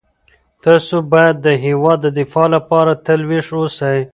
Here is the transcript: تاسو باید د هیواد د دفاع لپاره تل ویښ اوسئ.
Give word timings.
تاسو 0.63 0.95
باید 1.11 1.35
د 1.45 1.47
هیواد 1.65 1.97
د 2.01 2.07
دفاع 2.19 2.47
لپاره 2.55 2.91
تل 3.05 3.19
ویښ 3.29 3.47
اوسئ. 3.59 3.99